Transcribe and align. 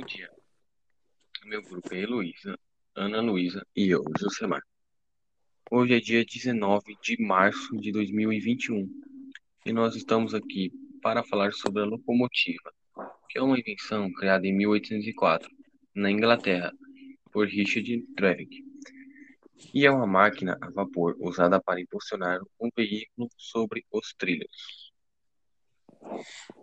Bom 0.00 0.06
dia. 0.06 0.30
Meu 1.44 1.62
grupo 1.62 1.94
é 1.94 1.98
Heloísa, 1.98 2.58
Ana 2.96 3.20
Luísa 3.20 3.66
e 3.76 3.90
eu, 3.90 4.02
Josemar. 4.18 4.62
Hoje 5.70 5.94
é 5.94 6.00
dia 6.00 6.24
19 6.24 6.96
de 7.02 7.22
março 7.22 7.76
de 7.76 7.92
2021 7.92 8.88
e 9.66 9.72
nós 9.74 9.94
estamos 9.94 10.32
aqui 10.32 10.72
para 11.02 11.22
falar 11.22 11.52
sobre 11.52 11.82
a 11.82 11.84
locomotiva, 11.84 12.72
que 13.28 13.38
é 13.38 13.42
uma 13.42 13.58
invenção 13.58 14.10
criada 14.14 14.46
em 14.46 14.56
1804 14.56 15.50
na 15.94 16.10
Inglaterra 16.10 16.72
por 17.30 17.46
Richard 17.46 18.02
Trevithick 18.16 18.64
e 19.74 19.84
é 19.84 19.90
uma 19.90 20.06
máquina 20.06 20.56
a 20.62 20.70
vapor 20.70 21.14
usada 21.20 21.60
para 21.60 21.78
impulsionar 21.78 22.40
um 22.58 22.70
veículo 22.74 23.28
sobre 23.36 23.84
os 23.92 24.14
trilhos. 24.14 24.90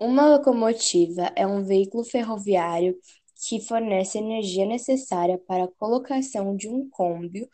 Uma 0.00 0.26
locomotiva 0.26 1.30
é 1.36 1.46
um 1.46 1.62
veículo 1.62 2.02
ferroviário 2.02 2.98
que 3.48 3.60
fornece 3.60 4.18
energia 4.18 4.66
necessária 4.66 5.38
para 5.38 5.64
a 5.64 5.72
colocação 5.78 6.56
de 6.56 6.68
um 6.68 6.88
comboio 6.90 7.48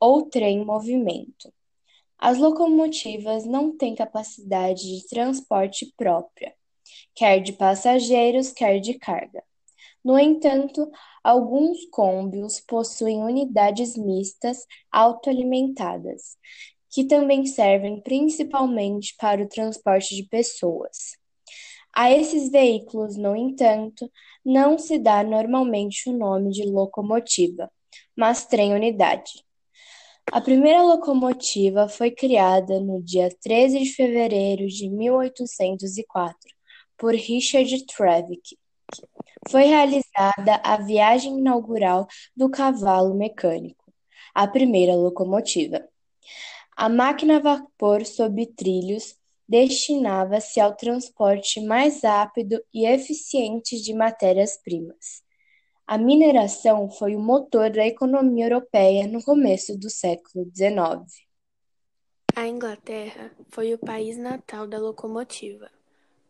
ou 0.00 0.22
trem 0.22 0.58
em 0.60 0.64
movimento. 0.64 1.52
As 2.18 2.38
locomotivas 2.38 3.44
não 3.44 3.76
têm 3.76 3.94
capacidade 3.94 4.82
de 4.82 5.06
transporte 5.06 5.92
própria, 5.96 6.54
quer 7.14 7.40
de 7.40 7.52
passageiros, 7.52 8.52
quer 8.52 8.80
de 8.80 8.94
carga. 8.94 9.42
No 10.04 10.18
entanto, 10.18 10.90
alguns 11.22 11.84
comboios 11.90 12.60
possuem 12.60 13.22
unidades 13.22 13.96
mistas 13.96 14.64
autoalimentadas, 14.90 16.38
que 16.90 17.04
também 17.04 17.44
servem 17.44 18.00
principalmente 18.00 19.14
para 19.18 19.42
o 19.42 19.48
transporte 19.48 20.16
de 20.16 20.22
pessoas. 20.24 21.17
A 22.00 22.12
esses 22.12 22.48
veículos, 22.48 23.16
no 23.16 23.34
entanto, 23.34 24.08
não 24.44 24.78
se 24.78 25.00
dá 25.00 25.24
normalmente 25.24 26.08
o 26.08 26.16
nome 26.16 26.52
de 26.52 26.62
locomotiva, 26.64 27.68
mas 28.16 28.46
trem-unidade. 28.46 29.44
A 30.30 30.40
primeira 30.40 30.80
locomotiva 30.80 31.88
foi 31.88 32.12
criada 32.12 32.78
no 32.78 33.02
dia 33.02 33.28
13 33.42 33.80
de 33.80 33.92
fevereiro 33.94 34.68
de 34.68 34.88
1804 34.88 36.38
por 36.96 37.12
Richard 37.16 37.84
Trevithick. 37.86 38.56
Foi 39.50 39.64
realizada 39.64 40.60
a 40.62 40.76
viagem 40.76 41.36
inaugural 41.36 42.06
do 42.36 42.48
cavalo 42.48 43.12
mecânico, 43.12 43.92
a 44.32 44.46
primeira 44.46 44.94
locomotiva. 44.94 45.84
A 46.76 46.88
máquina 46.88 47.38
a 47.38 47.40
vapor 47.40 48.06
sob 48.06 48.46
trilhos 48.54 49.17
destinava-se 49.48 50.60
ao 50.60 50.76
transporte 50.76 51.60
mais 51.60 52.02
rápido 52.02 52.62
e 52.72 52.86
eficiente 52.86 53.80
de 53.80 53.94
matérias-primas. 53.94 55.22
A 55.86 55.96
mineração 55.96 56.90
foi 56.90 57.16
o 57.16 57.20
motor 57.20 57.70
da 57.70 57.86
economia 57.86 58.44
europeia 58.44 59.06
no 59.06 59.22
começo 59.22 59.78
do 59.78 59.88
século 59.88 60.44
XIX. 60.54 61.26
A 62.36 62.46
Inglaterra 62.46 63.32
foi 63.48 63.72
o 63.72 63.78
país 63.78 64.18
natal 64.18 64.66
da 64.66 64.78
locomotiva, 64.78 65.70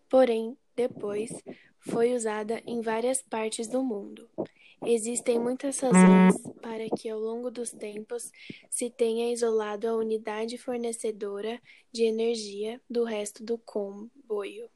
porém, 0.08 0.56
depois, 0.76 1.30
foi 1.80 2.14
usada 2.14 2.62
em 2.64 2.80
várias 2.80 3.20
partes 3.20 3.66
do 3.66 3.82
mundo. 3.82 4.30
Existem 4.84 5.38
muitas 5.38 5.80
razões 5.80 6.34
para 6.62 6.88
que, 6.96 7.08
ao 7.08 7.18
longo 7.18 7.50
dos 7.50 7.70
tempos, 7.70 8.30
se 8.70 8.88
tenha 8.88 9.32
isolado 9.32 9.88
a 9.88 9.96
unidade 9.96 10.56
fornecedora 10.56 11.60
de 11.92 12.04
energia 12.04 12.80
do 12.88 13.04
resto 13.04 13.44
do 13.44 13.58
comboio, 13.58 14.70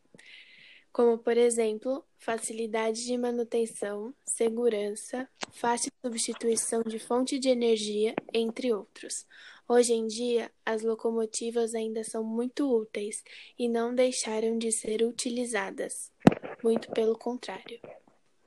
como, 0.93 1.17
por 1.17 1.39
exemplo, 1.39 2.05
facilidade 2.19 3.07
de 3.07 3.17
manutenção, 3.17 4.13
segurança, 4.27 5.29
fácil 5.53 5.91
substituição 6.05 6.83
de 6.83 6.99
fonte 6.99 7.39
de 7.39 7.49
energia, 7.49 8.15
entre 8.35 8.73
outros. 8.73 9.25
Hoje 9.69 9.95
em 9.95 10.07
dia, 10.07 10.51
as 10.67 10.83
locomotivas 10.83 11.75
ainda 11.75 12.03
são 12.03 12.25
muito 12.25 12.69
úteis 12.69 13.23
e 13.59 13.69
não 13.69 13.95
deixaram 13.95 14.59
de 14.59 14.73
ser 14.73 15.03
utilizadas. 15.03 16.11
Muito 16.63 16.91
pelo 16.91 17.17
contrário. 17.17 17.81